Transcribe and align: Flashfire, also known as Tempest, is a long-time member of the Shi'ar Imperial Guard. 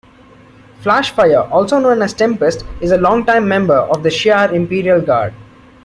Flashfire, 0.81 1.47
also 1.51 1.77
known 1.77 2.01
as 2.01 2.11
Tempest, 2.15 2.65
is 2.81 2.91
a 2.91 2.97
long-time 2.97 3.47
member 3.47 3.75
of 3.77 4.01
the 4.01 4.09
Shi'ar 4.09 4.51
Imperial 4.51 4.99
Guard. 4.99 5.31